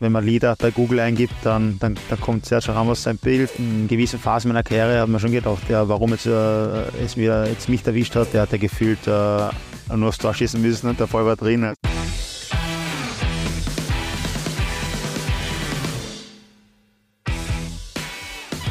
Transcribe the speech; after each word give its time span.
wenn 0.00 0.12
man 0.12 0.24
Lieder 0.24 0.56
bei 0.58 0.70
Google 0.70 1.00
eingibt, 1.00 1.34
dann, 1.44 1.78
dann, 1.78 1.96
dann 2.08 2.20
kommt 2.20 2.46
Sergio 2.46 2.72
Ramos 2.74 3.02
sein 3.02 3.16
Bild. 3.16 3.50
In 3.58 3.88
gewissen 3.88 4.18
Phasen 4.18 4.48
meiner 4.48 4.62
Karriere 4.62 5.00
hat 5.00 5.08
man 5.08 5.20
schon 5.20 5.32
gedacht, 5.32 5.62
ja, 5.68 5.88
warum 5.88 6.10
jetzt, 6.10 6.26
äh, 6.26 6.82
es 7.02 7.16
mir 7.16 7.46
jetzt 7.46 7.68
mich 7.68 7.86
erwischt 7.86 8.14
hat. 8.16 8.32
Der 8.32 8.42
hat 8.42 8.52
ja 8.52 8.58
gefühlt 8.58 9.06
äh, 9.06 9.48
nur 9.94 10.08
aufs 10.08 10.18
Tor 10.18 10.34
schießen 10.34 10.60
müssen 10.60 10.88
und 10.88 10.98
der 10.98 11.06
Ball 11.06 11.24
war 11.24 11.36
drin. 11.36 11.72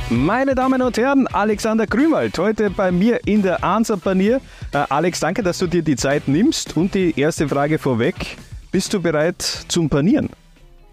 Meine 0.09 0.53
Damen 0.53 0.81
und 0.83 0.95
Herren, 0.97 1.25
Alexander 1.27 1.87
Grünwald, 1.87 2.37
heute 2.37 2.69
bei 2.69 2.91
mir 2.91 3.19
in 3.25 3.41
der 3.41 3.63
Ansapanier. 3.63 4.41
Äh, 4.71 4.83
Alex, 4.89 5.21
danke, 5.21 5.41
dass 5.41 5.57
du 5.57 5.67
dir 5.67 5.81
die 5.81 5.95
Zeit 5.95 6.27
nimmst. 6.27 6.77
Und 6.77 6.93
die 6.93 7.19
erste 7.19 7.47
Frage 7.47 7.79
vorweg. 7.79 8.37
Bist 8.71 8.93
du 8.93 9.01
bereit 9.01 9.41
zum 9.41 9.89
Panieren? 9.89 10.29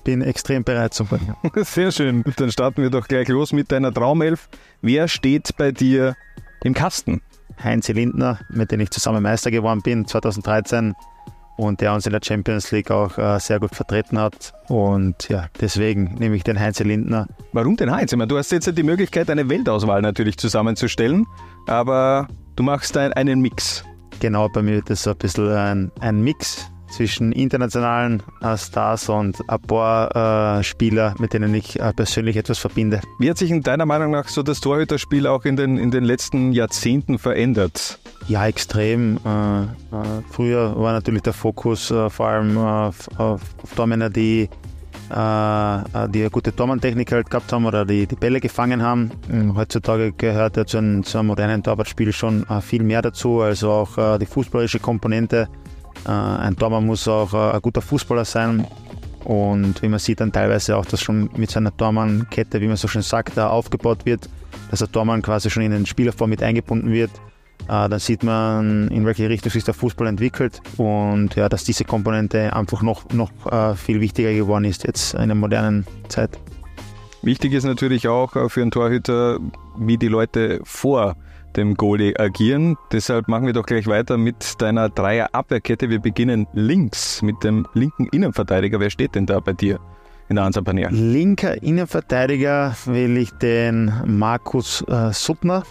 Bin 0.05 0.23
extrem 0.23 0.65
bereit 0.65 0.95
zum 0.95 1.07
Panieren. 1.07 1.37
Sehr 1.65 1.93
schön. 1.93 2.25
Dann 2.37 2.51
starten 2.51 2.83
wir 2.83 2.91
doch 2.91 3.07
gleich 3.07 3.29
los 3.29 3.53
mit 3.53 3.71
deiner 3.71 3.93
Traumelf. 3.93 4.49
Wer 4.81 5.09
steht 5.09 5.57
bei 5.57 5.73
dir 5.73 6.17
im 6.65 6.75
Kasten? 6.75 7.21
Heinz 7.63 7.89
Lindner, 7.89 8.39
mit 8.49 8.73
dem 8.73 8.81
ich 8.81 8.91
zusammen 8.91 9.23
Meister 9.23 9.51
geworden 9.51 9.83
bin 9.83 10.07
2013 10.07 10.95
und 11.57 11.81
der 11.83 11.93
uns 11.93 12.07
in 12.07 12.13
der 12.13 12.21
Champions 12.25 12.71
League 12.71 12.91
auch 12.91 13.19
äh, 13.19 13.39
sehr 13.39 13.61
gut 13.61 13.75
vertreten 13.75 14.19
hat. 14.19 14.55
Und 14.69 15.29
ja, 15.29 15.49
deswegen 15.61 16.15
nehme 16.15 16.37
ich 16.37 16.43
den 16.43 16.59
Heinz 16.59 16.81
Lindner. 16.81 17.27
Warum 17.53 17.77
den 17.77 17.91
Heinz? 17.91 18.13
Ich 18.13 18.19
meine, 18.19 18.29
du 18.29 18.39
hast 18.39 18.51
jetzt 18.51 18.77
die 18.77 18.83
Möglichkeit, 18.83 19.29
eine 19.29 19.49
Weltauswahl 19.49 20.01
natürlich 20.01 20.39
zusammenzustellen, 20.39 21.27
aber 21.67 22.29
du 22.57 22.63
machst 22.63 22.97
ein, 22.97 23.13
einen 23.13 23.41
Mix. 23.41 23.85
Genau, 24.21 24.49
bei 24.49 24.63
mir 24.63 24.77
wird 24.77 24.91
das 24.91 25.03
so 25.03 25.11
ein 25.11 25.19
bisschen 25.19 25.51
ein, 25.51 25.93
ein 26.01 26.23
Mix 26.23 26.70
zwischen 26.91 27.33
internationalen 27.33 28.23
äh, 28.43 28.57
Stars 28.57 29.09
und 29.09 29.39
ein 29.49 29.61
paar 29.63 30.59
äh, 30.59 30.63
Spieler, 30.63 31.15
mit 31.19 31.33
denen 31.33 31.55
ich 31.55 31.79
äh, 31.81 31.93
persönlich 31.93 32.37
etwas 32.37 32.59
verbinde. 32.59 33.01
Wie 33.19 33.31
hat 33.31 33.39
sich 33.39 33.51
in 33.51 33.63
deiner 33.63 33.87
Meinung 33.87 34.11
nach 34.11 34.29
so 34.29 34.43
das 34.43 34.61
Torhüterspiel 34.61 35.27
auch 35.27 35.45
in 35.45 35.57
den, 35.57 35.79
in 35.79 35.91
den 35.91 36.05
letzten 36.05 36.53
Jahrzehnten 36.53 37.19
verändert? 37.19 37.99
Ja, 38.29 38.47
extrem. 38.47 39.19
Äh, 39.25 39.63
äh, 39.63 39.67
früher 40.31 40.77
war 40.77 40.93
natürlich 40.93 41.23
der 41.23 41.33
Fokus 41.33 41.91
äh, 41.91 42.09
vor 42.11 42.29
allem 42.29 42.57
auf, 42.59 43.09
auf, 43.19 43.41
auf 43.63 43.75
Tormänner, 43.75 44.11
die 44.11 44.49
die 45.13 45.13
eine 45.13 46.31
gute 46.31 46.55
Tormanntechnik 46.55 47.11
halt 47.11 47.29
gehabt 47.29 47.53
haben 47.53 47.67
oder 47.67 47.85
die, 47.85 48.07
die 48.07 48.15
Bälle 48.15 48.39
gefangen 48.39 48.81
haben. 48.81 49.11
Ähm, 49.29 49.57
heutzutage 49.57 50.13
gehört 50.13 50.57
ja 50.57 50.65
zu 50.65 50.79
einem, 50.79 51.03
zu 51.03 51.19
einem 51.19 51.27
modernen 51.27 51.65
Torwartspiel 51.65 52.13
schon 52.13 52.47
viel 52.61 52.85
mehr 52.85 53.03
dazu, 53.03 53.41
also 53.41 53.73
auch 53.73 54.19
die 54.19 54.27
fußballerische 54.27 54.79
Komponente 54.79 55.49
ein 56.09 56.57
Tormann 56.57 56.87
muss 56.87 57.07
auch 57.09 57.33
äh, 57.35 57.57
ein 57.57 57.63
guter 57.63 57.83
Fußballer 57.83 58.25
sein. 58.25 58.67
Und 59.25 59.83
wie 59.83 59.89
man 59.89 59.99
sieht 59.99 60.21
dann 60.21 60.33
teilweise 60.33 60.77
auch, 60.77 60.87
dass 60.87 61.03
schon 61.03 61.29
mit 61.37 61.51
seiner 61.51 61.77
Tormannkette, 61.77 62.61
wie 62.61 62.67
man 62.67 62.77
so 62.77 62.89
schön 62.89 63.03
sagt, 63.03 63.37
da 63.37 63.49
aufgebaut 63.49 64.07
wird, 64.07 64.29
dass 64.71 64.79
der 64.79 64.91
Tormann 64.91 65.21
quasi 65.21 65.51
schon 65.51 65.63
in 65.63 65.73
den 65.73 65.85
Spielaufbau 65.85 66.27
mit 66.27 66.43
eingebunden 66.43 66.91
wird. 66.91 67.11
Äh, 67.69 67.89
dann 67.89 67.99
sieht 67.99 68.23
man, 68.23 68.89
in 68.89 69.05
welche 69.05 69.29
Richtung 69.29 69.53
sich 69.53 69.65
der 69.65 69.75
Fußball 69.75 70.07
entwickelt 70.07 70.63
und 70.79 71.35
ja, 71.37 71.49
dass 71.49 71.65
diese 71.65 71.85
Komponente 71.85 72.55
einfach 72.57 72.83
noch, 72.83 73.09
noch 73.13 73.31
viel 73.77 74.01
wichtiger 74.01 74.33
geworden 74.33 74.65
ist 74.65 74.85
jetzt 74.87 75.15
in 75.15 75.29
der 75.29 75.35
modernen 75.35 75.87
Zeit. 76.09 76.39
Wichtig 77.23 77.53
ist 77.53 77.65
natürlich 77.65 78.09
auch 78.09 78.33
für 78.51 78.63
einen 78.63 78.71
Torhüter, 78.71 79.39
wie 79.77 79.99
die 79.99 80.09
Leute 80.09 80.61
vor 80.65 81.17
dem 81.57 81.75
Goalie 81.75 82.19
agieren. 82.19 82.77
Deshalb 82.93 83.29
machen 83.29 83.47
wir 83.47 83.53
doch 83.53 83.67
gleich 83.67 83.87
weiter 83.87 84.17
mit 84.17 84.61
deiner 84.61 84.89
Dreier-Abwehrkette. 84.89 85.91
Wir 85.91 85.99
beginnen 85.99 86.47
links 86.53 87.23
mit 87.23 87.43
dem 87.43 87.67
linken 87.75 88.07
Innenverteidiger. 88.13 88.81
Wer 88.81 88.91
steht 88.91 89.15
denn 89.15 89.27
da 89.27 89.41
bei 89.41 89.53
dir 89.53 89.81
in 90.29 90.37
der 90.37 90.45
Ansapanier? 90.45 90.91
Linker 90.91 91.63
Innenverteidiger 91.63 92.75
will 92.87 93.17
ich 93.17 93.31
den 93.33 93.93
Markus 94.07 94.83
äh, 94.89 95.13
Suttner, 95.13 95.65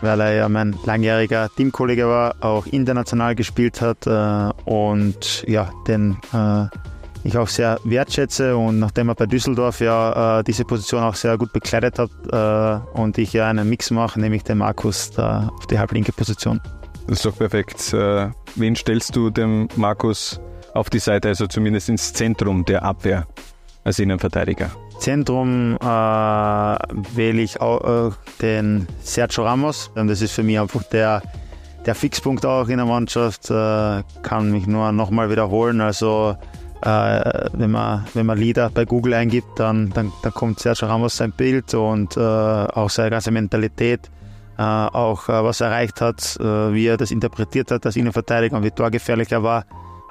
weil 0.00 0.20
er 0.20 0.34
ja 0.34 0.48
mein 0.48 0.76
langjähriger 0.84 1.48
Teamkollege 1.56 2.06
war, 2.06 2.36
auch 2.40 2.66
international 2.66 3.34
gespielt 3.34 3.80
hat 3.80 4.06
äh, 4.06 4.70
und 4.70 5.44
ja, 5.48 5.70
den 5.88 6.18
äh, 6.32 6.66
ich 7.24 7.38
auch 7.38 7.48
sehr 7.48 7.80
wertschätze 7.84 8.56
und 8.56 8.78
nachdem 8.78 9.08
er 9.08 9.14
bei 9.14 9.26
Düsseldorf 9.26 9.80
ja 9.80 10.40
äh, 10.40 10.44
diese 10.44 10.64
Position 10.64 11.02
auch 11.02 11.14
sehr 11.14 11.36
gut 11.38 11.52
bekleidet 11.52 11.98
hat 11.98 12.10
äh, 12.30 12.98
und 12.98 13.18
ich 13.18 13.32
ja 13.32 13.48
einen 13.48 13.68
Mix 13.68 13.90
mache, 13.90 14.20
nehme 14.20 14.36
ich 14.36 14.44
den 14.44 14.58
Markus 14.58 15.10
da 15.10 15.50
auf 15.56 15.66
die 15.66 15.78
halblinke 15.78 16.12
Position. 16.12 16.60
Das 17.06 17.18
ist 17.18 17.26
doch 17.26 17.36
perfekt. 17.36 17.92
Äh, 17.92 18.30
wen 18.56 18.76
stellst 18.76 19.16
du 19.16 19.30
dem 19.30 19.68
Markus 19.76 20.40
auf 20.74 20.90
die 20.90 20.98
Seite, 20.98 21.28
also 21.28 21.46
zumindest 21.46 21.88
ins 21.88 22.12
Zentrum 22.12 22.64
der 22.64 22.82
Abwehr 22.82 23.26
als 23.84 23.98
Innenverteidiger? 23.98 24.70
Zentrum 24.98 25.76
äh, 25.80 25.84
wähle 25.84 27.42
ich 27.42 27.60
auch, 27.60 28.08
äh, 28.08 28.12
den 28.40 28.86
Sergio 29.00 29.44
Ramos. 29.44 29.90
Das 29.94 30.20
ist 30.20 30.32
für 30.32 30.42
mich 30.42 30.58
einfach 30.58 30.82
der, 30.84 31.22
der 31.84 31.94
Fixpunkt 31.94 32.46
auch 32.46 32.68
in 32.68 32.78
der 32.78 32.86
Mannschaft. 32.86 33.50
Äh, 33.50 34.02
kann 34.22 34.50
mich 34.50 34.66
nur 34.66 34.92
nochmal 34.92 35.30
wiederholen. 35.30 35.80
Also 35.80 36.36
äh, 36.84 37.48
wenn, 37.54 37.70
man, 37.70 38.04
wenn 38.12 38.26
man 38.26 38.36
Lieder 38.38 38.68
bei 38.70 38.84
Google 38.84 39.14
eingibt, 39.14 39.58
dann, 39.58 39.90
dann, 39.90 40.12
dann 40.22 40.34
kommt 40.34 40.60
Sergio 40.60 40.86
Ramos 40.86 41.16
sein 41.16 41.32
Bild 41.32 41.72
und 41.72 42.16
äh, 42.16 42.20
auch 42.20 42.90
seine 42.90 43.10
ganze 43.10 43.30
Mentalität, 43.30 44.10
äh, 44.58 44.62
auch 44.62 45.28
äh, 45.28 45.42
was 45.42 45.62
er 45.62 45.68
erreicht 45.68 46.02
hat, 46.02 46.36
äh, 46.40 46.74
wie 46.74 46.86
er 46.86 46.98
das 46.98 47.10
interpretiert 47.10 47.70
hat 47.70 47.86
als 47.86 47.96
Innenverteidiger 47.96 48.56
und 48.56 48.64
wie 48.64 48.70
torgefährlich 48.70 49.32
er 49.32 49.42
war 49.42 49.64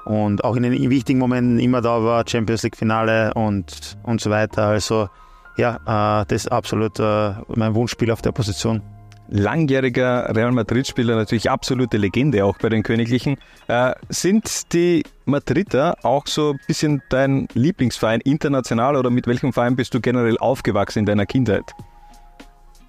und 0.04 0.42
auch 0.42 0.56
in 0.56 0.64
den 0.64 0.90
wichtigen 0.90 1.20
Momenten 1.20 1.60
immer 1.60 1.80
da 1.80 2.02
war, 2.02 2.24
Champions 2.26 2.64
League 2.64 2.76
Finale 2.76 3.32
und, 3.34 3.96
und 4.02 4.20
so 4.20 4.30
weiter. 4.30 4.66
Also 4.66 5.08
ja, 5.56 5.76
äh, 5.76 6.26
das 6.26 6.44
ist 6.44 6.52
absolut 6.52 6.98
mein 6.98 7.74
Wunschspiel 7.74 8.10
auf 8.10 8.20
der 8.20 8.32
Position 8.32 8.82
langjähriger 9.28 10.34
Real 10.34 10.52
Madrid-Spieler, 10.52 11.16
natürlich 11.16 11.50
absolute 11.50 11.96
Legende 11.96 12.44
auch 12.44 12.58
bei 12.58 12.68
den 12.68 12.82
Königlichen. 12.82 13.36
Äh, 13.68 13.94
sind 14.08 14.72
die 14.72 15.02
Madrider 15.24 15.96
auch 16.02 16.26
so 16.26 16.52
ein 16.52 16.60
bisschen 16.66 17.02
dein 17.08 17.48
Lieblingsverein 17.54 18.20
international 18.20 18.96
oder 18.96 19.10
mit 19.10 19.26
welchem 19.26 19.52
Verein 19.52 19.76
bist 19.76 19.94
du 19.94 20.00
generell 20.00 20.38
aufgewachsen 20.38 21.00
in 21.00 21.06
deiner 21.06 21.26
Kindheit? 21.26 21.72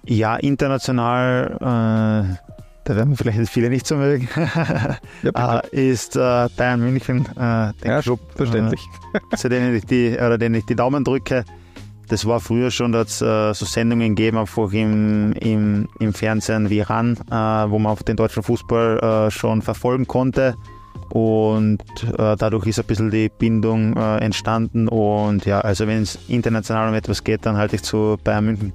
Ja, 0.04 0.36
international, 0.36 1.56
äh, 1.60 2.50
da 2.84 2.96
werden 2.96 3.16
vielleicht 3.16 3.48
viele 3.48 3.70
nicht 3.70 3.86
so 3.86 3.96
mögen, 3.96 4.28
ja, 5.22 5.60
äh, 5.72 5.90
ist 5.90 6.16
äh, 6.16 6.48
Bayern 6.56 6.80
München, 6.80 7.26
äh, 7.32 7.34
der 7.36 7.74
ja, 7.84 8.00
Club, 8.02 8.20
verständlich. 8.36 8.80
Äh, 9.32 9.36
zu 9.36 9.48
denen 9.48 9.74
ich 9.74 9.84
die, 9.84 10.12
oder 10.12 10.38
denen 10.38 10.54
ich 10.54 10.66
die 10.66 10.76
Daumen 10.76 11.02
drücke. 11.02 11.44
Das 12.08 12.24
war 12.24 12.40
früher 12.40 12.70
schon, 12.70 12.92
dass 12.92 13.20
äh, 13.20 13.52
so 13.52 13.64
Sendungen 13.64 14.14
gegeben, 14.14 14.38
einfach 14.38 14.72
im, 14.72 15.32
im, 15.32 15.88
im 15.98 16.12
Fernsehen 16.12 16.70
wie 16.70 16.80
RAN, 16.80 17.16
äh, 17.30 17.70
wo 17.70 17.78
man 17.78 17.92
auf 17.92 18.04
den 18.04 18.16
deutschen 18.16 18.42
Fußball 18.42 19.26
äh, 19.26 19.30
schon 19.30 19.62
verfolgen 19.62 20.06
konnte. 20.06 20.54
Und 21.10 21.80
äh, 22.02 22.36
dadurch 22.36 22.66
ist 22.66 22.78
ein 22.78 22.86
bisschen 22.86 23.10
die 23.10 23.28
Bindung 23.28 23.96
äh, 23.96 24.18
entstanden. 24.18 24.88
Und 24.88 25.46
ja, 25.46 25.60
also 25.60 25.86
wenn 25.86 26.02
es 26.02 26.18
international 26.28 26.88
um 26.88 26.94
etwas 26.94 27.24
geht, 27.24 27.44
dann 27.46 27.56
halte 27.56 27.76
ich 27.76 27.82
zu 27.82 28.16
Bayern 28.22 28.44
München. 28.46 28.72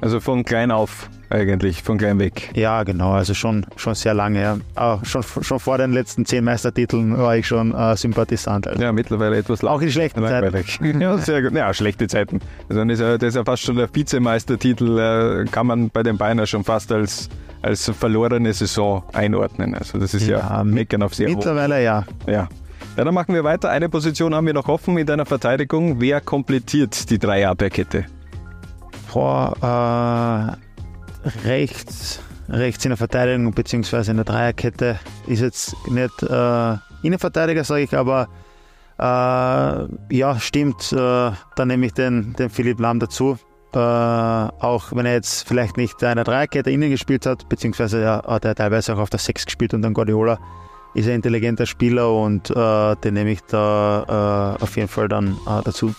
Also 0.00 0.20
von 0.20 0.44
klein 0.44 0.70
auf 0.70 1.10
eigentlich, 1.30 1.82
von 1.82 1.96
klein 1.96 2.18
weg. 2.18 2.50
Ja, 2.54 2.82
genau, 2.82 3.12
also 3.12 3.34
schon, 3.34 3.64
schon 3.76 3.94
sehr 3.94 4.14
lange. 4.14 4.42
Ja. 4.42 4.58
Auch 4.74 5.04
schon, 5.04 5.22
schon 5.22 5.60
vor 5.60 5.78
den 5.78 5.92
letzten 5.92 6.26
zehn 6.26 6.44
Meistertiteln 6.44 7.16
war 7.16 7.36
ich 7.36 7.46
schon 7.46 7.74
äh, 7.74 7.96
Sympathisant. 7.96 8.66
Also. 8.66 8.82
Ja, 8.82 8.92
mittlerweile 8.92 9.36
etwas 9.36 9.62
Auch 9.64 9.80
in 9.80 9.90
schlechten 9.90 10.20
langweilig. 10.20 10.78
Zeiten. 10.78 11.00
ja, 11.00 11.16
sehr 11.18 11.42
gut. 11.42 11.52
Ja, 11.52 11.72
schlechte 11.72 12.08
Zeiten. 12.08 12.40
Also 12.68 12.84
das 12.84 12.92
ist, 12.94 13.00
ja, 13.00 13.16
das 13.16 13.28
ist 13.28 13.34
ja 13.36 13.44
fast 13.44 13.62
schon 13.62 13.76
der 13.76 13.88
Vizemeistertitel, 13.94 14.98
äh, 14.98 15.44
kann 15.50 15.66
man 15.66 15.90
bei 15.90 16.02
den 16.02 16.18
Bayern 16.18 16.46
schon 16.46 16.64
fast 16.64 16.90
als, 16.92 17.28
als 17.62 17.88
verlorene 17.88 18.52
Saison 18.52 19.04
einordnen. 19.12 19.74
Also 19.74 19.98
das 19.98 20.14
ist 20.14 20.26
ja, 20.26 20.38
ja 20.38 20.64
Meckern 20.64 21.02
auf 21.02 21.14
sehr 21.14 21.28
Mittlerweile 21.28 21.76
hoch. 21.76 21.80
ja. 21.80 22.04
Ja. 22.26 22.48
Ja, 22.96 23.04
dann 23.04 23.14
machen 23.14 23.34
wir 23.34 23.44
weiter. 23.44 23.70
Eine 23.70 23.88
Position 23.88 24.34
haben 24.34 24.46
wir 24.46 24.54
noch 24.54 24.68
offen 24.68 24.98
in 24.98 25.06
deiner 25.06 25.24
Verteidigung. 25.24 26.00
Wer 26.00 26.20
komplettiert 26.20 27.08
die 27.08 27.18
Dreierabwehrkette? 27.18 28.06
Boah, 29.12 30.56
äh, 30.56 30.69
rechts, 31.44 32.20
rechts 32.48 32.84
in 32.84 32.90
der 32.90 32.96
Verteidigung 32.96 33.52
bzw. 33.52 34.10
in 34.10 34.16
der 34.16 34.24
Dreierkette 34.24 34.98
ist 35.26 35.40
jetzt 35.40 35.74
nicht 35.88 36.22
äh, 36.22 36.76
Innenverteidiger, 37.02 37.64
sage 37.64 37.82
ich, 37.82 37.96
aber 37.96 38.28
äh, 38.98 40.14
ja, 40.14 40.38
stimmt. 40.38 40.92
Äh, 40.92 41.30
dann 41.56 41.68
nehme 41.68 41.86
ich 41.86 41.94
den, 41.94 42.34
den 42.34 42.50
Philipp 42.50 42.80
Lahm 42.80 43.00
dazu. 43.00 43.38
Äh, 43.72 43.78
auch 43.78 44.92
wenn 44.92 45.06
er 45.06 45.14
jetzt 45.14 45.46
vielleicht 45.46 45.76
nicht 45.76 46.02
in 46.02 46.16
der 46.16 46.24
Dreierkette 46.24 46.70
innen 46.70 46.90
gespielt 46.90 47.24
hat, 47.24 47.48
beziehungsweise 47.48 48.02
ja, 48.02 48.22
hat 48.26 48.44
er 48.44 48.54
teilweise 48.54 48.94
auch 48.94 48.98
auf 48.98 49.10
der 49.10 49.20
Sechs 49.20 49.44
gespielt 49.44 49.72
und 49.74 49.82
dann 49.82 49.94
Guardiola 49.94 50.38
ist 50.92 51.06
ein 51.06 51.14
intelligenter 51.14 51.66
Spieler 51.66 52.12
und 52.12 52.50
äh, 52.50 52.96
den 52.96 53.14
nehme 53.14 53.30
ich 53.30 53.42
da 53.42 54.56
äh, 54.58 54.62
auf 54.62 54.76
jeden 54.76 54.88
Fall 54.88 55.08
dann 55.08 55.38
dazu. 55.64 55.94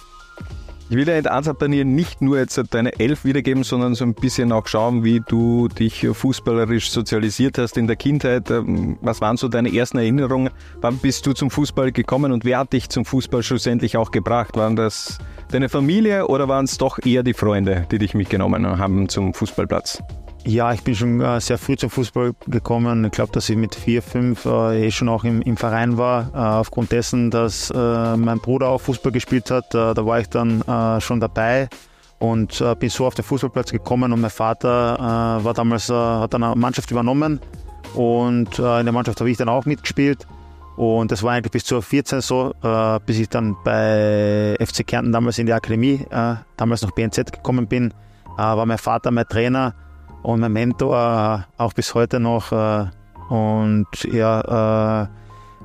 Ich 0.92 0.98
will 0.98 1.08
ja 1.08 1.16
in 1.16 1.24
der 1.24 1.34
Ansatzpanier 1.34 1.86
nicht 1.86 2.22
nur 2.22 2.38
jetzt 2.38 2.62
deine 2.72 3.00
Elf 3.00 3.24
wiedergeben, 3.24 3.64
sondern 3.64 3.96
so 3.96 4.04
ein 4.04 4.14
bisschen 4.14 4.52
auch 4.52 4.68
schauen, 4.68 5.06
wie 5.06 5.22
du 5.26 5.70
dich 5.70 6.06
fußballerisch 6.06 6.92
sozialisiert 6.92 7.58
hast 7.58 7.78
in 7.78 7.88
der 7.88 7.96
Kindheit. 7.96 8.52
Ähm, 8.52 8.98
was 9.00 9.22
waren 9.22 9.38
so 9.38 9.48
deine 9.48 9.74
ersten 9.74 10.00
Erinnerungen? 10.00 10.50
Wann 10.82 10.98
bist 10.98 11.26
du 11.26 11.32
zum 11.32 11.50
Fußball 11.50 11.94
gekommen 11.94 12.34
und 12.34 12.44
wer 12.44 12.60
hat 12.60 12.74
dich 12.74 12.90
zum 12.90 13.06
Fußball 13.06 13.42
schlussendlich 13.42 13.96
auch 13.96 14.12
gebracht? 14.12 14.58
Waren 14.58 14.76
das 14.76 15.18
deine 15.50 15.70
Familie 15.70 16.28
oder 16.28 16.50
waren 16.50 16.66
es 16.66 16.78
doch 16.78 17.00
eher 17.02 17.24
die 17.24 17.36
Freunde, 17.36 17.88
die 17.90 17.98
dich 17.98 18.14
mitgenommen 18.14 18.66
haben 18.78 19.08
zum 19.08 19.34
Fußballplatz? 19.34 20.04
Ja, 20.44 20.74
ich 20.74 20.82
bin 20.84 20.96
schon 20.96 21.22
äh, 21.22 21.40
sehr 21.40 21.60
früh 21.60 21.78
zum 21.78 21.92
Fußball 21.92 22.34
gekommen. 22.48 23.06
Ich 23.06 23.12
glaube, 23.12 23.32
dass 23.32 23.48
ich 23.50 23.58
mit 23.58 23.76
vier, 23.76 24.02
fünf 24.02 24.46
äh, 24.46 24.88
eh 24.88 24.92
schon 24.92 25.08
auch 25.08 25.24
im, 25.24 25.42
im 25.44 25.56
Verein 25.56 25.98
war. 25.98 26.32
Äh, 26.34 26.38
aufgrund 26.38 26.92
dessen, 26.92 27.30
dass 27.30 27.70
äh, 27.70 28.18
mein 28.18 28.40
Bruder 28.40 28.70
auch 28.70 28.82
Fußball 28.82 29.12
gespielt 29.12 29.52
hat, 29.52 29.76
äh, 29.76 29.94
da 29.94 30.06
war 30.06 30.20
ich 30.20 30.30
dann 30.30 30.62
äh, 30.62 31.00
schon 31.00 31.20
dabei 31.20 31.70
und 32.18 32.64
bin 32.80 32.90
so 32.90 33.08
auf 33.08 33.16
den 33.16 33.26
Fußballplatz 33.26 33.72
gekommen. 33.72 34.14
Und 34.14 34.22
mein 34.22 34.30
Vater 34.30 35.40
war 35.44 35.54
damals, 35.56 35.90
hat 35.90 36.36
eine 36.36 36.54
Mannschaft 36.56 36.92
übernommen 36.92 37.40
und 37.96 38.60
in 38.60 38.86
der 38.86 38.92
Mannschaft 38.92 39.20
habe 39.22 39.32
ich 39.32 39.38
dann 39.38 39.50
auch 39.50 39.66
mitgespielt. 39.66 40.28
Und 40.76 41.12
das 41.12 41.24
war 41.24 41.32
eigentlich 41.32 41.52
bis 41.52 41.64
zur 41.64 41.82
14 41.82 42.22
so, 42.22 42.54
bis 43.08 43.18
ich 43.18 43.28
dann 43.28 43.56
bei 43.64 44.56
FC 44.60 44.86
Kärnten 44.86 45.12
damals 45.12 45.40
in 45.40 45.48
die 45.48 45.54
Akademie, 45.54 46.06
damals 46.58 46.84
noch 46.84 46.92
BNZ 46.92 47.32
gekommen 47.32 47.66
bin, 47.66 47.92
war 48.38 48.68
mein 48.68 48.78
Vater 48.78 49.10
mein 49.10 49.26
Trainer 49.28 49.74
und 50.24 50.40
mein 50.40 50.54
Mentor 50.54 51.48
äh, 51.58 51.62
auch 51.62 51.74
bis 51.74 51.94
heute 51.94 52.20
noch. 52.20 52.52
Äh, 52.52 52.86
und 53.30 53.88
ja, 54.12 54.42
äh, 54.42 55.08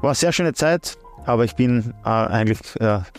war 0.01 0.11
eine 0.11 0.15
sehr 0.15 0.33
schöne 0.33 0.53
Zeit, 0.53 0.97
aber 1.25 1.45
ich 1.45 1.57
bin 1.57 1.95
eigentlich 2.05 2.61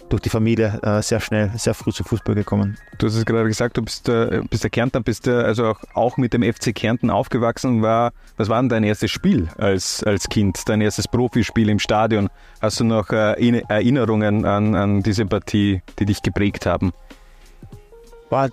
durch 0.07 0.21
die 0.21 0.29
Familie 0.29 0.79
sehr 1.01 1.19
schnell, 1.19 1.51
sehr 1.55 1.73
früh 1.73 1.91
zum 1.91 2.05
Fußball 2.05 2.35
gekommen. 2.35 2.77
Du 2.99 3.07
hast 3.07 3.15
es 3.15 3.25
gerade 3.25 3.49
gesagt, 3.49 3.75
du 3.75 3.81
bist, 3.81 4.09
bist 4.49 4.63
der 4.63 4.69
Kärntner, 4.69 5.01
bist 5.01 5.27
also 5.27 5.65
auch, 5.65 5.79
auch 5.95 6.17
mit 6.17 6.33
dem 6.33 6.43
FC 6.43 6.73
Kärnten 6.73 7.09
aufgewachsen. 7.09 7.81
War, 7.81 8.13
was 8.37 8.47
war 8.47 8.61
denn 8.61 8.69
dein 8.69 8.83
erstes 8.83 9.11
Spiel 9.11 9.49
als, 9.57 10.03
als 10.03 10.29
Kind, 10.29 10.69
dein 10.69 10.79
erstes 10.79 11.09
Profispiel 11.09 11.67
im 11.67 11.79
Stadion? 11.79 12.29
Hast 12.61 12.79
du 12.79 12.85
noch 12.85 13.09
Erinnerungen 13.09 14.45
an, 14.45 14.75
an 14.75 15.03
diese 15.03 15.25
Partie, 15.25 15.81
die 15.99 16.05
dich 16.05 16.21
geprägt 16.21 16.65
haben? 16.67 16.93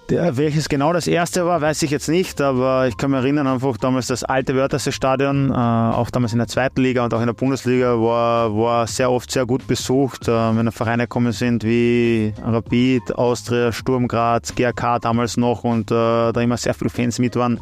Der, 0.08 0.36
welches 0.36 0.68
genau 0.68 0.92
das 0.92 1.08
erste 1.08 1.46
war, 1.46 1.60
weiß 1.60 1.82
ich 1.82 1.90
jetzt 1.90 2.08
nicht, 2.08 2.40
aber 2.40 2.86
ich 2.86 2.96
kann 2.96 3.10
mich 3.10 3.18
erinnern, 3.18 3.48
einfach 3.48 3.76
damals 3.76 4.06
das 4.06 4.22
alte 4.22 4.54
Wörthersee-Stadion, 4.54 5.50
äh, 5.50 5.54
auch 5.54 6.10
damals 6.10 6.32
in 6.32 6.38
der 6.38 6.46
zweiten 6.46 6.80
Liga 6.80 7.04
und 7.04 7.12
auch 7.12 7.18
in 7.20 7.26
der 7.26 7.32
Bundesliga, 7.32 8.00
war, 8.00 8.56
war 8.56 8.86
sehr 8.86 9.10
oft 9.10 9.32
sehr 9.32 9.46
gut 9.46 9.66
besucht. 9.66 10.28
Äh, 10.28 10.56
wenn 10.56 10.70
Vereine 10.70 11.04
gekommen 11.04 11.32
sind 11.32 11.64
wie 11.64 12.32
Rapid, 12.40 13.16
Austria, 13.16 13.72
Sturm 13.72 14.06
Graz, 14.06 14.54
GRK 14.54 15.00
damals 15.00 15.36
noch 15.36 15.64
und 15.64 15.90
äh, 15.90 16.30
da 16.32 16.40
immer 16.40 16.56
sehr 16.56 16.74
viele 16.74 16.90
Fans 16.90 17.18
mit 17.18 17.34
waren. 17.34 17.56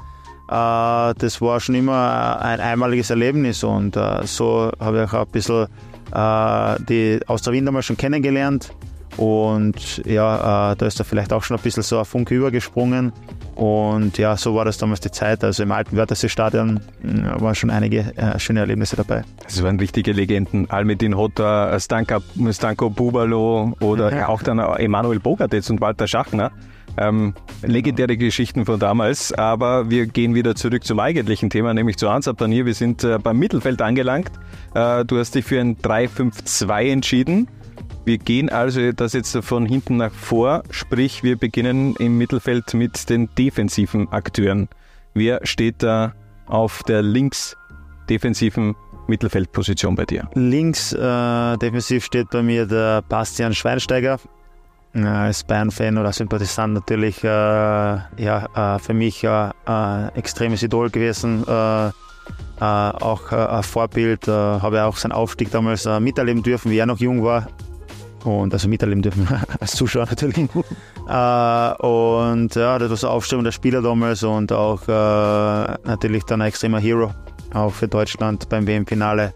Äh, 0.51 1.15
das 1.17 1.41
war 1.41 1.61
schon 1.61 1.77
immer 1.77 2.39
ein 2.43 2.61
einmaliges 2.61 3.09
Erlebnis 3.09 3.65
und 3.65 3.97
äh, 3.97 4.27
so 4.27 4.71
habe 4.79 5.05
ich 5.05 5.13
auch 5.15 5.25
ein 5.25 5.33
bisschen 5.33 5.67
äh, 6.15 6.77
die 6.89 7.21
Austria 7.27 7.55
Wien 7.55 7.65
damals 7.65 7.87
schon 7.87 7.97
kennengelernt. 7.97 8.71
Und 9.17 10.03
ja, 10.07 10.73
äh, 10.73 10.77
da 10.77 10.87
ist 10.87 10.99
da 10.99 11.05
vielleicht 11.05 11.33
auch 11.33 11.43
schon 11.43 11.57
ein 11.57 11.63
bisschen 11.63 11.83
so 11.83 11.99
ein 11.99 12.05
Funke 12.05 12.35
übergesprungen. 12.35 13.13
Und 13.55 14.17
ja, 14.17 14.37
so 14.37 14.55
war 14.55 14.65
das 14.65 14.79
damals 14.79 15.01
die 15.01 15.11
Zeit. 15.11 15.45
Also 15.45 15.63
im 15.63 15.73
alten 15.73 15.97
Wörthersee-Stadion 15.97 16.81
äh, 17.03 17.41
waren 17.41 17.55
schon 17.55 17.71
einige 17.71 18.17
äh, 18.17 18.39
schöne 18.39 18.61
Erlebnisse 18.61 18.97
dabei. 18.97 19.25
Das 19.45 19.63
waren 19.63 19.79
richtige 19.79 20.13
Legenden. 20.13 20.71
Almedin 20.71 21.17
Hotta, 21.17 21.79
Stanka, 21.79 22.21
Stanko 22.51 22.89
Bubalo 22.89 23.75
oder 23.81 24.15
ja. 24.15 24.29
auch 24.29 24.43
dann 24.43 24.59
Emanuel 24.59 25.21
Bogartitz 25.21 25.69
und 25.69 25.81
Walter 25.81 26.07
Schachner. 26.07 26.51
Ähm, 26.99 27.35
legendäre 27.63 28.17
Geschichten 28.19 28.67
von 28.67 28.79
damals, 28.79 29.33
aber 29.33 29.89
wir 29.89 30.07
gehen 30.07 30.35
wieder 30.35 30.55
zurück 30.55 30.85
zum 30.85 31.01
eigentlichen 31.01 31.49
Thema, 31.49 31.73
nämlich 31.73 31.97
zu 31.97 32.09
Ansab 32.09 32.37
Danier. 32.37 32.67
Wir 32.67 32.75
sind 32.75 33.03
äh, 33.03 33.19
beim 33.19 33.39
Mittelfeld 33.39 33.81
angelangt. 33.81 34.31
Äh, 34.75 35.05
du 35.07 35.19
hast 35.19 35.35
dich 35.35 35.45
für 35.47 35.59
ein 35.59 35.77
3-5-2 35.79 36.91
entschieden. 36.91 37.49
Wir 38.05 38.19
gehen 38.19 38.49
also 38.49 38.91
das 38.91 39.13
jetzt 39.13 39.37
von 39.43 39.65
hinten 39.65 39.99
nach 39.99 40.11
vor, 40.11 40.65
sprich 40.71 41.23
wir 41.23 41.37
beginnen 41.37 41.95
im 42.01 42.19
Mittelfeld 42.19 42.75
mit 42.75 43.09
den 43.09 43.29
defensiven 43.39 44.11
Akteuren. 44.11 44.69
Wer 45.15 45.47
steht 45.47 45.85
da 45.85 46.13
auf 46.47 46.83
der 46.83 47.03
links 47.03 47.57
defensiven 48.11 48.75
Mittelfeldposition 49.07 49.95
bei 49.95 50.05
dir? 50.05 50.29
Links 50.35 50.93
äh, 50.93 51.57
defensiv 51.59 52.05
steht 52.05 52.31
bei 52.31 52.43
mir 52.43 52.67
der 52.67 53.03
Bastian 53.03 53.55
Schweinsteiger. 53.55 54.19
Äh, 54.95 55.05
als 55.05 55.45
Bayern-Fan 55.45 55.97
oder 55.97 56.13
Sympathisant 56.13 56.75
natürlich 56.75 57.23
äh, 57.23 57.29
ja, 57.29 58.75
äh, 58.77 58.79
für 58.81 58.95
mich 58.95 59.25
ein 59.25 59.53
äh, 59.69 60.19
extremes 60.19 60.65
Idol 60.65 60.91
gewesen. 60.91 61.45
Auch 62.59 63.33
ein 63.33 63.63
Vorbild, 63.63 64.29
habe 64.29 64.85
auch 64.85 64.97
seinen 64.97 65.13
Aufstieg 65.13 65.51
damals 65.51 65.85
miterleben 66.01 66.43
dürfen, 66.45 66.71
wie 66.71 66.79
er 66.79 66.87
noch 66.87 66.99
jung 66.99 67.25
war 67.25 67.49
und 68.25 68.53
also 68.53 68.69
miterleben 68.69 69.03
dürfen 69.03 69.29
als 69.61 69.73
Zuschauer 69.73 70.07
natürlich. 70.07 70.39
äh, 70.39 71.87
und 71.87 72.55
ja, 72.55 72.79
das 72.79 72.91
war 72.91 72.97
so 72.97 73.09
Aufstellung 73.09 73.45
der 73.45 73.53
Spieler 73.53 73.83
damals 73.83 74.23
und 74.23 74.53
auch 74.53 74.83
äh, 74.89 75.79
natürlich 75.85 76.25
dann 76.25 76.43
ein 76.43 76.49
extremer 76.49 76.81
Hero, 76.81 77.13
auch 77.55 77.73
für 77.73 77.89
Deutschland 77.89 78.49
beim 78.49 78.67
WM-Finale. 78.67 79.35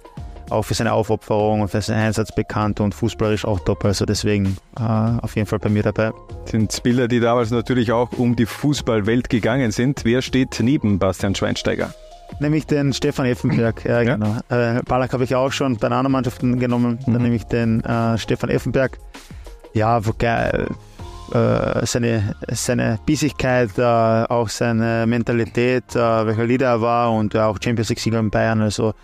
Auch 0.48 0.62
für 0.62 0.74
seine 0.74 0.92
Aufopferung 0.92 1.62
und 1.62 1.68
für 1.72 1.82
seinen 1.82 2.06
Einsatz 2.06 2.32
bekannt 2.32 2.78
und 2.78 2.94
fußballerisch 2.94 3.44
auch 3.44 3.58
top. 3.58 3.84
Also 3.84 4.04
deswegen 4.04 4.56
äh, 4.78 4.82
auf 4.82 5.34
jeden 5.34 5.48
Fall 5.48 5.58
bei 5.58 5.68
mir 5.68 5.82
dabei. 5.82 6.12
Sind 6.44 6.72
Spieler, 6.72 7.08
die 7.08 7.18
damals 7.18 7.50
natürlich 7.50 7.90
auch 7.90 8.12
um 8.12 8.36
die 8.36 8.46
Fußballwelt 8.46 9.28
gegangen 9.28 9.72
sind. 9.72 10.04
Wer 10.04 10.22
steht 10.22 10.60
neben 10.62 11.00
Bastian 11.00 11.34
Schweinsteiger? 11.34 11.92
Nämlich 12.40 12.66
den 12.66 12.92
Stefan 12.92 13.26
Effenberg. 13.26 13.84
Ja, 13.84 14.02
ja. 14.02 14.14
genau. 14.14 14.36
Äh, 14.48 14.82
Ballack 14.82 15.12
habe 15.12 15.24
ich 15.24 15.34
auch 15.34 15.52
schon 15.52 15.76
bei 15.76 15.88
anderen 15.88 16.12
Mannschaften 16.12 16.58
genommen. 16.58 16.98
Mhm. 17.06 17.12
Dann 17.12 17.22
nehme 17.22 17.36
ich 17.36 17.44
den 17.44 17.82
äh, 17.84 18.18
Stefan 18.18 18.50
Effenberg. 18.50 18.98
Ja, 19.72 20.00
geil. 20.18 20.68
Äh, 21.32 21.86
seine, 21.86 22.36
seine 22.52 22.98
Bissigkeit, 23.04 23.70
äh, 23.78 23.82
auch 23.82 24.48
seine 24.48 25.06
Mentalität, 25.06 25.96
äh, 25.96 26.26
welcher 26.26 26.44
Leader 26.44 26.66
er 26.66 26.80
war 26.80 27.12
und 27.12 27.34
auch 27.36 27.58
Champions 27.62 27.88
League-Sieger 27.88 28.20
in 28.20 28.30
Bayern. 28.30 28.62
Also, 28.62 28.94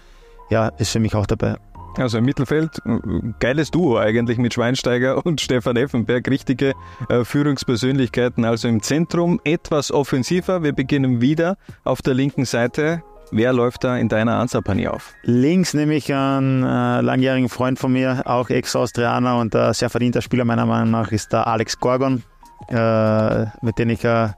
ja, 0.49 0.69
ist 0.79 0.93
für 0.93 1.01
mich 1.01 1.15
auch 1.15 1.27
dabei. 1.27 1.57
Also 1.97 2.19
im 2.19 2.25
Mittelfeld, 2.25 2.71
geiles 3.39 3.71
Duo 3.71 3.99
eigentlich 3.99 4.39
mit 4.39 4.55
Schweinsteiger 4.55 5.27
und 5.27 5.41
Stefan 5.41 5.77
Effenberg, 5.77 6.27
richtige 6.29 6.73
äh, 7.09 7.25
Führungspersönlichkeiten. 7.25 8.45
Also 8.45 8.69
im 8.69 8.83
Zentrum 8.83 9.41
etwas 9.45 9.93
offensiver. 9.93 10.63
Wir 10.63 10.73
beginnen 10.73 11.21
wieder 11.21 11.59
auf 11.85 12.01
der 12.01 12.15
linken 12.15 12.47
Seite. 12.47 13.03
Wer 13.35 13.55
läuft 13.55 13.83
da 13.83 13.97
in 13.97 14.11
deiner 14.11 14.37
Ansapanie 14.37 14.89
auf? 14.89 15.15
Links 15.23 15.73
nehme 15.73 15.95
ich 15.95 16.13
einen 16.13 16.63
äh, 16.63 17.01
langjährigen 17.01 17.49
Freund 17.49 17.79
von 17.79 17.91
mir, 17.91 18.23
auch 18.27 18.51
Ex-Austrianer 18.51 19.39
und 19.39 19.55
äh, 19.55 19.73
sehr 19.73 19.89
verdienter 19.89 20.21
Spieler 20.21 20.45
meiner 20.45 20.67
Meinung 20.67 20.91
nach, 20.91 21.11
ist 21.13 21.33
der 21.33 21.47
Alex 21.47 21.81
Gorgon, 21.81 22.23
äh, 22.69 23.47
mit 23.63 23.79
dem 23.79 23.89
ich 23.89 24.07
eine 24.07 24.37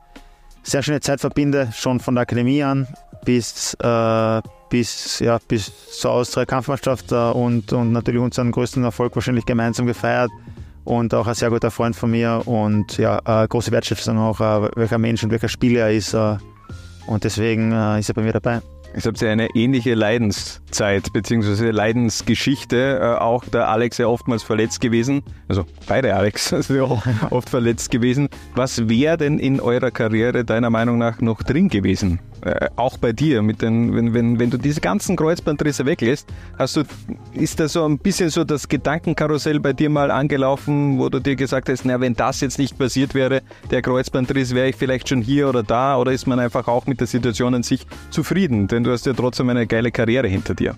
sehr 0.62 0.84
schöne 0.84 1.00
Zeit 1.00 1.20
verbinde, 1.20 1.70
schon 1.72 1.98
von 1.98 2.14
der 2.14 2.22
Akademie 2.22 2.62
an 2.62 2.86
bis, 3.24 3.74
äh, 3.82 4.42
bis, 4.70 5.18
ja, 5.18 5.38
bis 5.48 5.72
zur 5.98 6.12
Austria-Kampfmannschaft 6.12 7.10
äh, 7.10 7.16
und, 7.16 7.72
und 7.72 7.90
natürlich 7.90 8.20
unseren 8.20 8.52
größten 8.52 8.84
Erfolg 8.84 9.16
wahrscheinlich 9.16 9.44
gemeinsam 9.44 9.86
gefeiert 9.86 10.30
und 10.84 11.12
auch 11.14 11.26
ein 11.26 11.34
sehr 11.34 11.50
guter 11.50 11.72
Freund 11.72 11.96
von 11.96 12.12
mir 12.12 12.42
und 12.44 12.96
ja, 12.98 13.18
äh, 13.24 13.48
große 13.48 13.72
Wertschätzung 13.72 14.18
auch, 14.18 14.40
äh, 14.40 14.70
welcher 14.76 14.98
Mensch 14.98 15.24
und 15.24 15.32
welcher 15.32 15.48
Spieler 15.48 15.80
er 15.80 15.92
ist 15.92 16.14
äh, 16.14 16.36
und 17.08 17.24
deswegen 17.24 17.72
äh, 17.72 17.98
ist 17.98 18.08
er 18.08 18.14
bei 18.14 18.22
mir 18.22 18.32
dabei. 18.32 18.60
Ich 18.96 19.04
habe 19.06 19.18
ja 19.18 19.32
eine 19.32 19.48
ähnliche 19.54 19.94
Leidenszeit 19.94 21.12
bzw. 21.12 21.70
Leidensgeschichte. 21.70 23.00
Äh, 23.00 23.20
auch 23.20 23.44
der 23.44 23.68
Alex 23.68 23.98
ja 23.98 24.06
oftmals 24.06 24.44
verletzt 24.44 24.80
gewesen. 24.80 25.22
Also 25.48 25.64
beide 25.88 26.14
Alex 26.14 26.48
sind 26.50 26.76
ja 26.76 27.02
oft 27.30 27.50
verletzt 27.50 27.90
gewesen. 27.90 28.28
Was 28.54 28.88
wäre 28.88 29.16
denn 29.16 29.38
in 29.38 29.60
eurer 29.60 29.90
Karriere 29.90 30.44
deiner 30.44 30.70
Meinung 30.70 30.98
nach 30.98 31.20
noch 31.20 31.42
drin 31.42 31.68
gewesen? 31.68 32.20
Äh, 32.44 32.68
auch 32.76 32.98
bei 32.98 33.12
dir, 33.12 33.40
mit 33.40 33.62
den, 33.62 33.94
wenn, 33.94 34.12
wenn, 34.12 34.38
wenn 34.38 34.50
du 34.50 34.58
diese 34.58 34.82
ganzen 34.82 35.16
Kreuzbandrisse 35.16 35.86
weglässt, 35.86 36.28
hast 36.58 36.76
du, 36.76 36.82
ist 37.32 37.58
da 37.58 37.68
so 37.68 37.86
ein 37.86 37.98
bisschen 37.98 38.28
so 38.28 38.44
das 38.44 38.68
Gedankenkarussell 38.68 39.60
bei 39.60 39.72
dir 39.72 39.88
mal 39.88 40.10
angelaufen, 40.10 40.98
wo 40.98 41.08
du 41.08 41.20
dir 41.20 41.36
gesagt 41.36 41.70
hast, 41.70 41.86
na, 41.86 42.00
wenn 42.00 42.14
das 42.14 42.42
jetzt 42.42 42.58
nicht 42.58 42.78
passiert 42.78 43.14
wäre, 43.14 43.40
der 43.70 43.80
Kreuzbandriss, 43.80 44.54
wäre 44.54 44.68
ich 44.68 44.76
vielleicht 44.76 45.08
schon 45.08 45.22
hier 45.22 45.48
oder 45.48 45.62
da, 45.62 45.96
oder 45.96 46.12
ist 46.12 46.26
man 46.26 46.38
einfach 46.38 46.68
auch 46.68 46.86
mit 46.86 47.00
der 47.00 47.06
Situation 47.06 47.54
an 47.54 47.62
sich 47.62 47.86
zufrieden? 48.10 48.68
Denn 48.68 48.84
du 48.84 48.92
hast 48.92 49.06
ja 49.06 49.14
trotzdem 49.14 49.48
eine 49.48 49.66
geile 49.66 49.90
Karriere 49.90 50.28
hinter 50.28 50.54
dir. 50.54 50.76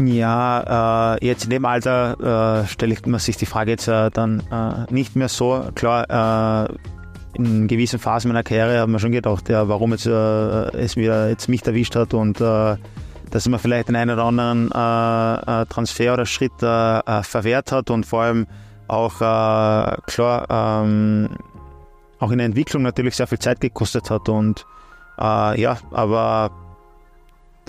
Ja, 0.00 1.14
äh, 1.14 1.26
jetzt 1.26 1.44
in 1.44 1.50
dem 1.50 1.64
Alter 1.66 2.62
äh, 2.62 2.66
stelle 2.68 2.94
ich 2.94 3.04
mir 3.04 3.18
sich 3.18 3.36
die 3.36 3.46
Frage 3.46 3.72
jetzt 3.72 3.88
äh, 3.88 4.10
dann 4.10 4.40
äh, 4.50 4.92
nicht 4.92 5.16
mehr 5.16 5.28
so. 5.28 5.68
Klar, 5.74 6.68
äh, 6.70 6.74
in 7.36 7.68
gewissen 7.68 7.98
Phasen 7.98 8.28
meiner 8.28 8.42
Karriere 8.42 8.80
ich 8.82 8.86
mir 8.86 8.98
schon 8.98 9.12
gedacht, 9.12 9.48
ja, 9.48 9.68
warum 9.68 9.92
jetzt, 9.92 10.06
äh, 10.06 10.10
es 10.76 10.96
mir 10.96 11.28
jetzt 11.28 11.48
mich 11.48 11.66
erwischt 11.66 11.94
hat 11.94 12.14
und 12.14 12.40
äh, 12.40 12.76
dass 13.30 13.48
man 13.48 13.60
vielleicht 13.60 13.88
den 13.88 13.96
einen 13.96 14.12
oder 14.12 14.24
anderen 14.24 14.70
äh, 14.72 15.62
äh 15.62 15.66
Transfer 15.66 16.14
oder 16.14 16.26
Schritt 16.26 16.62
äh, 16.62 16.98
äh, 16.98 17.22
verwehrt 17.22 17.72
hat 17.72 17.90
und 17.90 18.06
vor 18.06 18.22
allem 18.22 18.46
auch 18.88 19.16
klar, 19.16 20.46
ähm, 20.48 21.28
auch 22.20 22.30
in 22.30 22.38
der 22.38 22.46
Entwicklung 22.46 22.84
natürlich 22.84 23.16
sehr 23.16 23.26
viel 23.26 23.40
Zeit 23.40 23.60
gekostet 23.60 24.10
hat. 24.10 24.28
Und 24.28 24.64
ja, 25.18 25.76
aber 25.90 26.52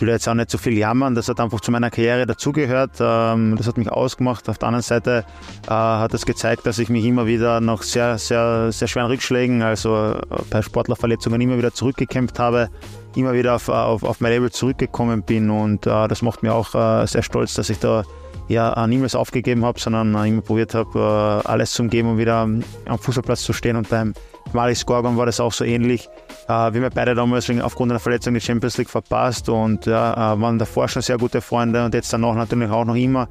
will 0.01 0.09
jetzt 0.09 0.27
auch 0.27 0.33
nicht 0.33 0.51
so 0.51 0.57
viel 0.57 0.77
jammern, 0.77 1.15
das 1.15 1.27
hat 1.27 1.39
einfach 1.39 1.59
zu 1.59 1.71
meiner 1.71 1.89
Karriere 1.89 2.25
dazugehört. 2.25 2.91
Ähm, 2.99 3.55
das 3.57 3.67
hat 3.67 3.77
mich 3.77 3.89
ausgemacht. 3.89 4.47
Auf 4.49 4.57
der 4.57 4.67
anderen 4.67 4.83
Seite 4.83 5.25
äh, 5.65 5.69
hat 5.69 6.13
es 6.13 6.21
das 6.21 6.25
gezeigt, 6.25 6.65
dass 6.65 6.79
ich 6.79 6.89
mich 6.89 7.05
immer 7.05 7.25
wieder 7.25 7.61
nach 7.61 7.81
sehr, 7.81 8.17
sehr, 8.17 8.71
sehr 8.71 8.87
schweren 8.87 9.07
Rückschlägen, 9.07 9.61
also 9.61 10.13
äh, 10.13 10.21
bei 10.49 10.61
Sportlerverletzungen 10.61 11.41
immer 11.41 11.57
wieder 11.57 11.73
zurückgekämpft 11.73 12.39
habe, 12.39 12.69
immer 13.15 13.33
wieder 13.33 13.55
auf, 13.55 13.69
auf, 13.69 14.03
auf 14.03 14.21
mein 14.21 14.31
Level 14.31 14.51
zurückgekommen 14.51 15.23
bin 15.23 15.49
und 15.49 15.87
äh, 15.87 16.07
das 16.07 16.21
macht 16.21 16.43
mir 16.43 16.53
auch 16.53 16.75
äh, 16.75 17.07
sehr 17.07 17.23
stolz, 17.23 17.53
dass 17.55 17.69
ich 17.69 17.79
da 17.79 18.03
ja 18.47 18.87
niemals 18.87 19.15
aufgegeben 19.15 19.65
habe, 19.65 19.79
sondern 19.79 20.13
immer 20.25 20.41
probiert 20.41 20.73
habe, 20.73 21.41
alles 21.45 21.73
zu 21.73 21.83
geben, 21.85 22.11
um 22.11 22.17
wieder 22.17 22.41
am 22.41 22.63
Fußballplatz 22.99 23.41
zu 23.41 23.53
stehen 23.53 23.75
und 23.75 23.89
beim 23.89 24.13
Malik 24.53 24.77
Skorgon 24.77 25.17
war 25.17 25.25
das 25.25 25.39
auch 25.39 25.51
so 25.51 25.65
ähnlich. 25.65 26.09
Äh, 26.47 26.73
wir 26.73 26.83
haben 26.83 26.89
beide 26.93 27.15
damals 27.15 27.49
aufgrund 27.61 27.91
einer 27.91 27.99
Verletzung 27.99 28.33
die 28.33 28.41
Champions 28.41 28.77
League 28.77 28.89
verpasst 28.89 29.49
und 29.49 29.85
ja, 29.85 30.33
äh, 30.33 30.41
waren 30.41 30.57
davor 30.57 30.87
schon 30.87 31.01
sehr 31.01 31.17
gute 31.17 31.41
Freunde 31.41 31.83
und 31.83 31.93
jetzt 31.93 32.11
danach 32.13 32.35
natürlich 32.35 32.69
auch 32.69 32.85
noch 32.85 32.95
immer. 32.95 33.27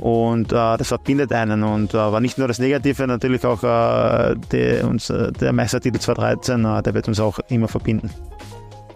Und 0.00 0.52
äh, 0.52 0.76
das 0.76 0.88
verbindet 0.88 1.32
einen 1.32 1.62
und 1.62 1.94
äh, 1.94 1.96
war 1.96 2.20
nicht 2.20 2.36
nur 2.36 2.48
das 2.48 2.58
Negative, 2.58 3.06
natürlich 3.06 3.44
auch 3.46 3.62
äh, 3.62 4.34
die, 4.52 4.84
uns, 4.84 5.08
äh, 5.08 5.32
der 5.32 5.52
Meistertitel 5.52 5.98
2013, 5.98 6.64
äh, 6.64 6.82
der 6.82 6.94
wird 6.94 7.08
uns 7.08 7.20
auch 7.20 7.38
immer 7.48 7.68
verbinden. 7.68 8.10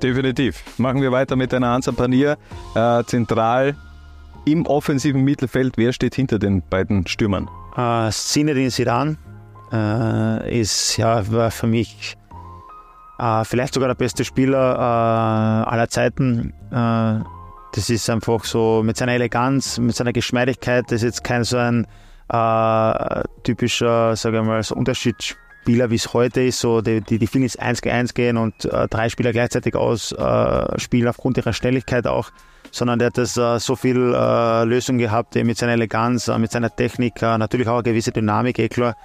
Definitiv. 0.03 0.63
Machen 0.79 1.01
wir 1.01 1.13
weiter 1.13 1.37
mit 1.37 1.55
einer 1.55 1.69
Ansa 1.69 1.93
Panier. 1.93 2.37
Äh, 2.75 3.05
zentral 3.05 3.77
im 4.45 4.67
offensiven 4.67 5.23
Mittelfeld. 5.23 5.77
Wer 5.77 5.93
steht 5.93 6.15
hinter 6.15 6.39
den 6.39 6.63
beiden 6.63 7.07
Stürmern? 7.07 7.49
Äh, 7.77 8.11
Zinedine 8.11 8.71
Sidan 8.71 9.19
äh, 9.73 10.61
ist 10.61 10.97
ja, 10.97 11.31
war 11.31 11.51
für 11.51 11.67
mich 11.67 12.17
äh, 13.19 13.45
vielleicht 13.45 13.75
sogar 13.75 13.89
der 13.89 13.95
beste 13.95 14.25
Spieler 14.25 14.75
äh, 14.75 15.71
aller 15.71 15.89
Zeiten. 15.89 16.53
Äh, 16.71 17.25
das 17.73 17.89
ist 17.89 18.11
einfach 18.11 18.45
so 18.45 18.83
mit 18.85 18.97
seiner 18.97 19.13
Eleganz, 19.13 19.79
mit 19.79 19.95
seiner 19.95 20.13
Geschmeidigkeit. 20.13 20.87
Das 20.87 20.97
ist 20.97 21.03
jetzt 21.03 21.25
kein 21.25 21.45
so 21.45 21.57
ein 21.57 21.87
äh, 22.29 23.23
typischer, 23.45 24.17
sage 24.17 24.39
ich 24.39 24.45
mal, 24.45 24.63
so 24.63 24.75
Unterschiedsspieler, 24.75 25.91
wie 25.91 25.95
es 25.95 26.13
heute 26.13 26.43
ist. 26.43 26.61
So 26.61 26.81
die, 26.81 27.01
die, 27.01 27.19
die 27.19 27.27
viel 27.27 27.43
ins 27.43 27.57
1 27.57 27.83
gegen 27.83 27.95
1 27.95 28.15
gehen 28.15 28.37
und 28.37 28.65
äh, 28.65 28.89
drei 28.89 29.09
Spieler 29.09 29.33
gleichzeitig 29.33 29.77
ausspielen 29.77 31.09
aufgrund 31.09 31.37
ihrer 31.37 31.53
Schnelligkeit 31.53 32.07
auch 32.07 32.31
sondern 32.71 32.99
der 32.99 33.07
hat 33.07 33.19
das 33.19 33.37
äh, 33.37 33.59
so 33.59 33.77
viel 33.77 34.15
äh, 34.15 34.65
Lösung 34.65 34.99
gehabt, 34.99 35.35
mit 35.35 35.59
seiner 35.59 35.73
Eleganz, 35.73 36.29
äh, 36.29 36.39
mit 36.39 36.53
seiner 36.53 36.75
Technik, 36.75 37.21
natürlich 37.23 37.69
auch 37.69 37.75
eine 37.75 37.83
gewisse 37.83 38.13
Dynamik, 38.13 38.59
eh 38.59 38.69
klar. 38.69 38.97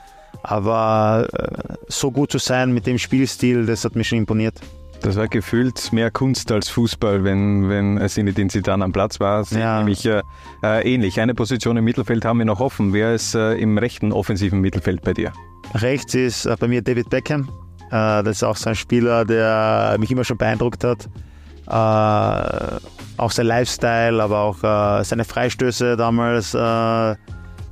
Aber 0.43 1.27
äh, 1.33 1.73
so 1.87 2.11
gut 2.11 2.31
zu 2.31 2.37
sein 2.37 2.73
mit 2.73 2.85
dem 2.87 2.97
Spielstil, 2.97 3.65
das 3.65 3.85
hat 3.85 3.95
mich 3.95 4.07
schon 4.07 4.19
imponiert. 4.19 4.59
Das 5.01 5.17
war 5.17 5.27
gefühlt 5.27 5.93
mehr 5.93 6.09
Kunst 6.09 6.51
als 6.51 6.69
Fußball, 6.69 7.23
wenn, 7.23 7.69
wenn 7.69 8.09
Zinedine 8.09 8.49
Zidane 8.49 8.83
am 8.83 8.91
Platz 8.91 9.19
war. 9.19 9.39
Das 9.39 9.51
ja. 9.51 9.77
nämlich 9.77 10.05
äh, 10.05 10.23
äh, 10.63 10.93
ähnlich. 10.93 11.19
Eine 11.19 11.35
Position 11.35 11.77
im 11.77 11.83
Mittelfeld 11.83 12.25
haben 12.25 12.39
wir 12.39 12.45
noch 12.45 12.59
offen. 12.59 12.91
Wer 12.93 13.13
ist 13.13 13.35
äh, 13.35 13.53
im 13.53 13.77
rechten 13.77 14.11
offensiven 14.11 14.61
Mittelfeld 14.61 15.03
bei 15.03 15.13
dir? 15.13 15.31
Rechts 15.75 16.15
ist 16.15 16.45
äh, 16.45 16.55
bei 16.59 16.67
mir 16.67 16.81
David 16.81 17.09
Beckham. 17.09 17.49
Äh, 17.89 18.23
das 18.23 18.37
ist 18.37 18.43
auch 18.43 18.57
so 18.57 18.69
ein 18.69 18.75
Spieler, 18.75 19.25
der 19.25 19.95
mich 19.99 20.09
immer 20.09 20.23
schon 20.23 20.37
beeindruckt 20.37 20.83
hat. 20.83 21.07
Äh, 23.17 23.21
auch 23.21 23.31
sein 23.31 23.47
Lifestyle, 23.47 24.21
aber 24.21 24.39
auch 24.39 25.03
seine 25.03 25.25
Freistöße 25.25 25.97
damals 25.97 26.55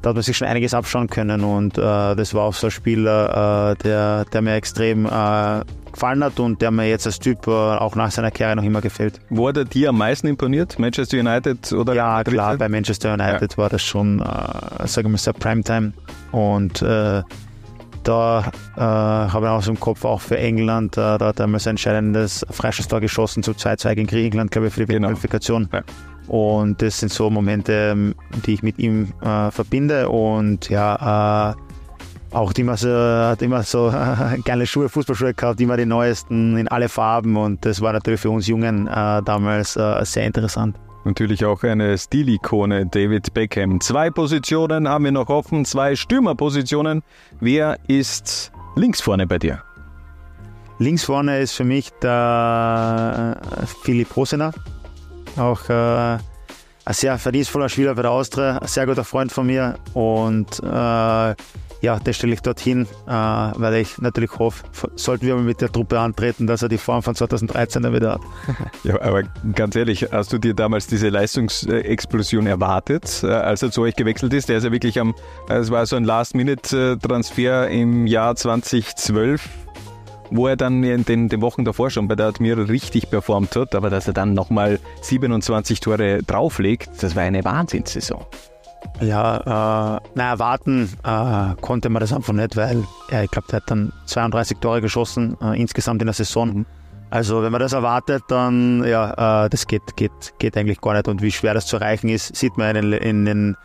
da 0.04 0.10
hat 0.10 0.16
man 0.18 0.24
sich 0.24 0.36
schon 0.36 0.48
einiges 0.50 0.74
abschauen 0.74 1.08
können 1.08 1.44
und 1.46 1.78
äh, 1.78 1.82
das 1.82 2.34
war 2.34 2.44
auch 2.44 2.54
so 2.54 2.68
ein 2.68 2.72
Spieler, 2.72 3.72
äh, 3.72 3.84
der, 3.84 4.26
der 4.26 4.42
mir 4.42 4.56
extrem 4.56 5.06
äh, 5.06 5.62
gefallen 5.92 6.24
hat 6.24 6.42
und 6.42 6.62
der 6.62 6.72
mir 6.72 6.90
jetzt 6.90 7.06
als 7.06 7.20
Typ 7.20 7.48
äh, 7.48 7.52
auch 7.52 7.96
nach 7.96 8.12
seiner 8.12 8.30
Karriere 8.30 8.58
noch 8.58 8.66
immer 8.66 8.82
gefällt. 8.82 9.22
Wo 9.30 9.48
hat 9.48 9.56
er 9.56 9.64
dir 9.64 9.90
am 9.90 9.98
meisten 9.98 10.28
imponiert? 10.28 10.78
Manchester 10.78 11.18
United 11.18 11.72
oder? 11.72 11.94
Ja, 11.94 12.22
klar, 12.24 12.58
bei 12.58 12.68
Manchester 12.68 13.14
United 13.14 13.54
ja. 13.54 13.58
war 13.58 13.70
das 13.70 13.82
schon, 13.82 14.20
äh, 14.20 14.88
sagen 14.88 15.08
wir 15.08 15.12
mal, 15.12 15.18
sehr 15.18 15.34
Primetime 15.34 15.94
und 16.34 16.82
äh, 16.82 17.24
da 18.03 18.51
äh, 18.75 18.81
habe 18.81 19.45
ich 19.45 19.51
auch 19.51 19.62
so 19.62 19.72
im 19.72 19.79
Kopf 19.79 20.05
auch 20.05 20.22
für 20.22 20.38
England, 20.38 20.98
äh, 20.98 21.17
da 21.17 21.27
hat 21.27 21.39
er 21.39 21.48
mal 21.48 21.60
sein 21.60 21.72
entscheidendes 21.72 22.45
Freistoßtor 22.50 23.01
geschossen 23.01 23.43
zu 23.43 23.51
2-2 23.51 23.95
gegen 23.95 24.07
Griechenland, 24.07 24.51
glaube 24.51 24.67
ich, 24.67 24.74
für 24.74 24.86
die 24.86 24.93
genau. 24.93 25.07
Qualifikation. 25.07 25.69
Ja. 25.72 25.81
Und 26.27 26.81
das 26.81 27.00
sind 27.00 27.12
so 27.12 27.29
Momente, 27.29 27.91
ähm, 27.91 28.15
die 28.45 28.53
ich 28.53 28.63
mit 28.63 28.79
ihm 28.79 29.13
äh, 29.22 29.51
verbinde. 29.51 30.10
Und 30.10 30.69
ja, 30.69 31.51
äh, 31.51 31.55
auch 32.36 32.53
die 32.53 32.63
so, 32.75 32.89
hat 32.89 33.41
immer 33.41 33.63
so 33.63 33.93
geile 34.45 34.65
Schuhe, 34.65 34.89
Fußballschuhe 34.89 35.33
gehabt, 35.33 35.60
immer 35.62 35.77
die 35.77 35.86
neuesten 35.86 36.57
in 36.57 36.67
alle 36.67 36.89
Farben. 36.89 37.36
Und 37.38 37.65
das 37.65 37.81
war 37.81 37.93
natürlich 37.93 38.22
für 38.22 38.29
uns 38.29 38.48
Jungen 38.48 38.88
äh, 38.88 39.22
damals 39.24 39.75
äh, 39.75 40.03
sehr 40.05 40.25
interessant. 40.25 40.77
Natürlich 41.05 41.43
auch 41.43 41.63
eine 41.63 41.98
Stilikone, 41.98 42.86
David 42.86 43.33
Beckham. 43.33 43.81
Zwei 43.81 44.10
Positionen 44.10 44.88
haben 44.88 45.03
wir 45.03 45.12
noch 45.12 45.29
offen, 45.29 45.65
zwei 45.65 45.95
Stürmerpositionen. 45.95 47.03
Wer 47.39 47.77
ist 47.88 48.51
links 48.75 49.01
vorne 49.01 49.27
bei 49.27 49.38
dir? 49.38 49.62
Links 50.79 51.03
vorne 51.03 51.39
ist 51.39 51.53
für 51.53 51.65
mich 51.65 51.91
der 52.01 53.38
äh, 53.41 53.65
Philipp 53.83 54.15
Rosener 54.15 54.53
auch 55.38 55.69
äh, 55.69 56.17
ein 56.86 56.93
sehr 56.93 57.17
verdienstvoller 57.17 57.69
Spieler 57.69 57.95
bei 57.95 58.01
der 58.01 58.12
Austria, 58.12 58.57
ein 58.57 58.67
sehr 58.67 58.86
guter 58.86 59.03
Freund 59.03 59.31
von 59.31 59.45
mir 59.48 59.77
und 59.93 60.60
äh, 60.60 61.36
ja, 61.84 62.00
das 62.00 62.16
stelle 62.16 62.34
ich 62.34 62.42
dorthin, 62.42 62.88
äh, 63.08 63.12
weil 63.12 63.75
ich 63.75 63.98
natürlich 63.98 64.40
hoffe, 64.40 64.63
sollten 64.96 65.28
wir 65.28 65.36
mal 65.36 65.44
mit 65.44 65.60
der 65.60 65.70
Truppe 65.70 66.00
antreten, 66.00 66.48
dass 66.48 66.62
er 66.62 66.70
die 66.70 66.78
Form 66.78 67.04
von 67.04 67.13
2013 67.13 67.84
dann 67.84 67.94
wieder 67.94 68.13
hat. 68.13 68.22
Ja, 68.86 69.02
aber 69.02 69.24
ganz 69.54 69.75
ehrlich, 69.75 70.08
hast 70.12 70.32
du 70.32 70.38
dir 70.38 70.54
damals 70.54 70.88
diese 70.88 71.10
Leistungsexplosion 71.10 72.48
erwartet, 72.48 73.22
äh, 73.24 73.28
als 73.28 73.63
er 73.63 73.72
zu 73.72 73.82
euch 73.82 73.98
gewechselt 73.98 74.34
ist? 74.34 74.48
Der 74.48 74.58
ist 74.58 74.63
ja 74.63 74.72
wirklich 74.72 74.98
am, 74.98 75.13
es 75.50 75.72
war 75.72 75.86
so 75.86 75.98
ein 75.98 76.06
Last-Minute-Transfer 76.06 77.68
im 77.68 78.08
Jahr 78.08 78.36
2012 78.36 79.50
wo 80.32 80.48
er 80.48 80.56
dann 80.56 80.84
in 80.84 81.06
den, 81.06 81.30
den 81.30 81.42
Wochen 81.42 81.63
davor 81.63 81.92
schon 81.92 82.08
bei 82.08 82.16
der 82.16 82.28
Admira 82.28 82.63
richtig 82.63 83.12
performt 83.12 83.56
hat, 83.56 83.75
aber 83.75 83.92
dass 83.92 84.08
er 84.08 84.13
dann 84.13 84.34
nochmal 84.34 84.80
27 85.02 85.80
Tore 85.80 86.24
drauflegt, 86.24 86.90
das 87.02 87.16
war 87.16 87.22
eine 87.22 87.44
Wahnsinnssaison. 87.44 88.25
Ja, 89.02 89.98
äh, 89.98 90.00
na, 90.16 90.30
erwarten 90.30 90.90
äh, 91.04 91.56
konnte 91.62 91.90
man 91.90 92.00
das 92.00 92.13
einfach 92.13 92.34
nicht, 92.34 92.56
weil 92.56 92.84
ja, 93.12 93.24
ich 93.24 93.32
glaube, 93.32 93.48
der 93.50 93.58
hat 93.58 93.70
dann 93.70 93.92
32 94.06 94.58
Tore 94.60 94.82
geschossen 94.82 95.38
äh, 95.42 95.60
insgesamt 95.60 96.02
in 96.02 96.08
der 96.08 96.13
Saison. 96.13 96.54
Mhm. 96.54 96.66
Also 97.10 97.44
wenn 97.44 97.52
man 97.52 97.62
das 97.62 97.74
erwartet, 97.74 98.24
dann 98.28 98.84
ja, 98.86 99.46
äh, 99.46 99.50
das 99.50 99.68
geht, 99.68 99.96
geht, 99.96 100.34
geht 100.40 100.58
eigentlich 100.58 100.82
gar 100.82 100.94
nicht. 100.94 101.08
Und 101.08 101.22
wie 101.22 101.32
schwer 101.32 101.54
das 101.54 101.68
zu 101.68 101.78
erreichen 101.78 102.10
ist, 102.10 102.36
sieht 102.36 102.58
man 102.58 102.75
in, 102.75 102.94
in, 102.94 103.28
in 103.28 103.58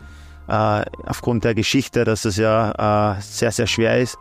äh, 0.47 0.85
aufgrund 1.05 1.43
der 1.45 1.55
Geschichte, 1.55 2.03
dass 2.05 2.25
es 2.25 2.37
ja 2.37 3.15
äh, 3.17 3.21
sehr, 3.21 3.51
sehr 3.51 3.67
schwer 3.67 3.99
ist. 3.99 4.17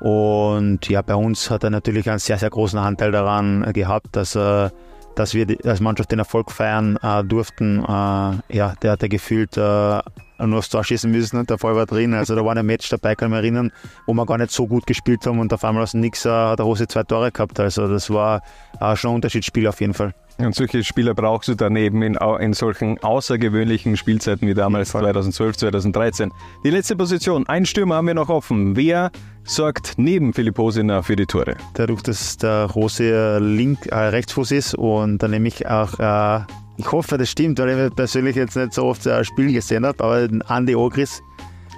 Und 0.00 0.88
ja, 0.88 1.02
bei 1.02 1.14
uns 1.14 1.48
hat 1.50 1.62
er 1.62 1.70
natürlich 1.70 2.10
einen 2.10 2.18
sehr, 2.18 2.38
sehr 2.38 2.50
großen 2.50 2.78
Anteil 2.78 3.12
daran 3.12 3.72
gehabt, 3.72 4.16
dass, 4.16 4.34
äh, 4.34 4.70
dass 5.14 5.34
wir 5.34 5.46
als 5.64 5.80
Mannschaft 5.80 6.12
den 6.12 6.18
Erfolg 6.18 6.50
feiern 6.50 6.98
äh, 7.02 7.24
durften. 7.24 7.80
Äh, 7.80 8.56
ja, 8.56 8.74
der 8.82 8.92
hat 8.92 9.00
gefühlt 9.10 9.56
äh, 9.56 10.00
nur 10.46 10.58
aufs 10.58 10.68
Tor 10.68 10.84
schießen 10.84 11.10
müssen 11.10 11.38
und 11.38 11.50
der 11.50 11.58
Fall 11.58 11.76
war 11.76 11.86
drin. 11.86 12.14
Also 12.14 12.34
da 12.34 12.44
war 12.44 12.56
ein 12.56 12.66
Match 12.66 12.88
dabei, 12.88 13.14
kann 13.14 13.28
ich 13.28 13.30
mich 13.30 13.38
erinnern, 13.38 13.72
wo 14.06 14.14
wir 14.14 14.26
gar 14.26 14.38
nicht 14.38 14.50
so 14.50 14.66
gut 14.66 14.86
gespielt 14.86 15.24
haben 15.26 15.38
und 15.38 15.52
auf 15.52 15.64
einmal 15.64 15.82
aus 15.82 15.92
dem 15.92 16.00
Nix 16.00 16.24
äh, 16.24 16.30
hat 16.30 16.58
der 16.58 16.66
Hose 16.66 16.86
zwei 16.86 17.02
Tore 17.04 17.30
gehabt. 17.30 17.58
Also 17.60 17.88
das 17.88 18.10
war 18.10 18.42
äh, 18.80 18.96
schon 18.96 19.12
ein 19.12 19.14
Unterschiedsspiel 19.16 19.66
auf 19.66 19.80
jeden 19.80 19.94
Fall. 19.94 20.14
Und 20.38 20.54
solche 20.54 20.82
Spieler 20.82 21.14
brauchst 21.14 21.48
du 21.48 21.54
daneben 21.54 22.02
in, 22.02 22.16
in 22.40 22.52
solchen 22.52 22.98
außergewöhnlichen 23.02 23.96
Spielzeiten 23.96 24.48
wie 24.48 24.54
damals 24.54 24.90
2012, 24.90 25.56
2013. 25.56 26.32
Die 26.64 26.70
letzte 26.70 26.96
Position, 26.96 27.46
ein 27.46 27.66
Stürmer 27.66 27.96
haben 27.96 28.06
wir 28.06 28.14
noch 28.14 28.28
offen. 28.28 28.76
Wer 28.76 29.10
sorgt 29.44 29.94
neben 29.96 30.32
Philipp 30.32 30.58
Hosiner 30.58 31.02
für 31.02 31.16
die 31.16 31.26
Tore? 31.26 31.56
Dadurch, 31.74 32.02
dass 32.02 32.36
der 32.38 32.64
Rose 32.66 33.38
link, 33.38 33.86
äh, 33.86 33.94
Rechtsfuß 33.94 34.52
ist 34.52 34.74
und 34.74 35.18
dann 35.18 35.30
nehme 35.32 35.48
ich 35.48 35.66
auch, 35.66 35.98
äh, 35.98 36.44
ich 36.76 36.90
hoffe, 36.90 37.18
das 37.18 37.30
stimmt, 37.30 37.58
weil 37.58 37.88
ich 37.88 37.94
persönlich 37.94 38.36
jetzt 38.36 38.56
nicht 38.56 38.72
so 38.72 38.84
oft 38.84 39.06
ein 39.06 39.24
Spiel 39.24 39.52
gesehen 39.52 39.86
habe, 39.86 40.02
aber 40.02 40.28
Andy 40.48 40.74
Ogris. 40.74 41.22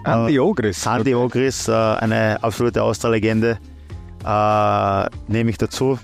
Andy 0.04 0.38
Ogris? 0.38 0.86
Äh, 0.86 0.90
Andy 0.90 1.14
Ogris, 1.14 1.68
äh, 1.68 1.72
eine 1.72 2.42
absolute 2.42 2.82
Austria-Legende, 2.82 3.58
äh, 4.24 5.08
nehme 5.28 5.50
ich 5.50 5.58
dazu. 5.58 5.98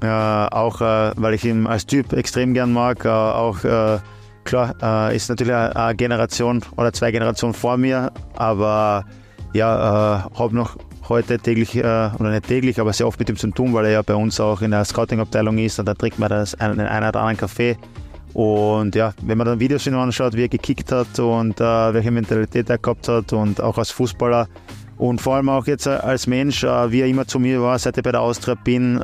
Äh, 0.00 0.06
auch 0.06 0.80
äh, 0.80 1.12
weil 1.16 1.34
ich 1.34 1.44
ihn 1.44 1.66
als 1.66 1.84
Typ 1.84 2.12
extrem 2.12 2.54
gern 2.54 2.72
mag. 2.72 3.04
Äh, 3.04 3.08
auch 3.08 3.64
äh, 3.64 3.98
klar, 4.44 4.74
äh, 4.80 5.16
ist 5.16 5.28
natürlich 5.28 5.54
eine 5.54 5.96
Generation 5.96 6.62
oder 6.76 6.92
zwei 6.92 7.10
Generationen 7.10 7.52
vor 7.52 7.76
mir, 7.76 8.12
aber 8.36 9.04
ja, 9.54 10.28
äh, 10.28 10.38
habe 10.38 10.54
noch 10.54 10.76
heute 11.08 11.38
täglich, 11.38 11.76
oder 11.76 12.30
nicht 12.30 12.46
täglich, 12.46 12.80
aber 12.80 12.92
sehr 12.92 13.08
oft 13.08 13.18
mit 13.18 13.28
ihm 13.28 13.36
zu 13.36 13.50
tun, 13.50 13.72
weil 13.72 13.86
er 13.86 13.90
ja 13.90 14.02
bei 14.02 14.14
uns 14.14 14.38
auch 14.40 14.60
in 14.60 14.70
der 14.70 14.84
Scouting-Abteilung 14.84 15.58
ist 15.58 15.78
und 15.78 15.86
da 15.86 15.94
trinkt 15.94 16.18
man 16.18 16.28
das 16.28 16.54
einen, 16.54 16.80
einen 16.80 17.08
oder 17.08 17.20
anderen 17.20 17.36
Kaffee. 17.38 17.76
Und 18.34 18.94
ja, 18.94 19.14
wenn 19.22 19.38
man 19.38 19.46
dann 19.46 19.58
Videos 19.58 19.84
von 19.84 19.94
ihm 19.94 19.98
anschaut, 19.98 20.34
wie 20.34 20.42
er 20.42 20.48
gekickt 20.48 20.92
hat 20.92 21.18
und 21.18 21.58
welche 21.58 22.10
Mentalität 22.10 22.68
er 22.68 22.76
gehabt 22.76 23.08
hat 23.08 23.32
und 23.32 23.60
auch 23.60 23.78
als 23.78 23.90
Fußballer, 23.90 24.48
Und 24.98 25.20
vor 25.20 25.36
allem 25.36 25.48
auch 25.48 25.66
jetzt 25.66 25.86
als 25.86 26.26
Mensch, 26.26 26.62
wie 26.62 27.00
er 27.00 27.06
immer 27.06 27.26
zu 27.26 27.38
mir 27.38 27.62
war, 27.62 27.78
seit 27.78 27.96
ich 27.96 28.02
bei 28.02 28.12
der 28.12 28.20
Austria 28.20 28.54
bin, 28.62 29.00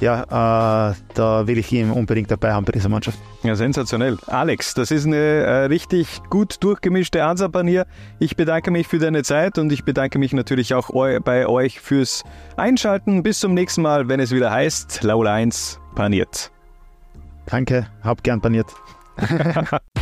ja, 0.00 0.90
äh, 0.90 0.94
da 1.14 1.46
will 1.46 1.58
ich 1.58 1.72
ihn 1.72 1.90
unbedingt 1.90 2.30
dabei 2.30 2.52
haben 2.52 2.64
bei 2.64 2.72
dieser 2.72 2.88
Mannschaft. 2.88 3.18
Ja, 3.42 3.54
sensationell. 3.54 4.16
Alex, 4.26 4.74
das 4.74 4.90
ist 4.90 5.06
eine 5.06 5.16
äh, 5.16 5.64
richtig 5.64 6.20
gut 6.30 6.56
durchgemischte 6.60 7.24
Ansapanier. 7.24 7.86
Ich 8.18 8.36
bedanke 8.36 8.70
mich 8.70 8.86
für 8.86 8.98
deine 8.98 9.22
Zeit 9.22 9.58
und 9.58 9.72
ich 9.72 9.84
bedanke 9.84 10.18
mich 10.18 10.32
natürlich 10.32 10.74
auch 10.74 10.90
eu 10.90 11.18
bei 11.20 11.46
euch 11.46 11.80
fürs 11.80 12.24
Einschalten. 12.56 13.22
Bis 13.22 13.40
zum 13.40 13.54
nächsten 13.54 13.82
Mal, 13.82 14.08
wenn 14.08 14.20
es 14.20 14.30
wieder 14.30 14.50
heißt, 14.50 15.02
Laula 15.02 15.34
1 15.34 15.80
paniert. 15.94 16.50
Danke, 17.46 17.86
hab 18.02 18.22
gern 18.22 18.40
paniert. 18.40 18.66